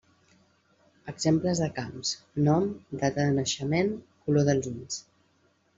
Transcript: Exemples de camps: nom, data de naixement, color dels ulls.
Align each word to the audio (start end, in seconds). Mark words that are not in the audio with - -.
Exemples 1.13 1.61
de 1.65 1.69
camps: 1.77 2.15
nom, 2.49 2.67
data 3.05 3.15
de 3.29 3.39
naixement, 3.39 3.97
color 4.27 4.51
dels 4.51 4.73
ulls. 4.77 5.01